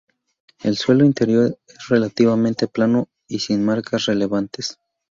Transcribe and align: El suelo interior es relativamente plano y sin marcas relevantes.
El 0.63 0.77
suelo 0.77 1.05
interior 1.05 1.59
es 1.67 1.87
relativamente 1.89 2.65
plano 2.67 3.07
y 3.27 3.37
sin 3.37 3.63
marcas 3.63 4.07
relevantes. 4.07 4.79